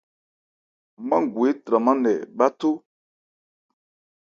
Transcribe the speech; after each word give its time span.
Mángu 1.07 1.41
étranmán 1.49 1.97
nkɛ 2.01 2.13
bháthó. 2.37 2.71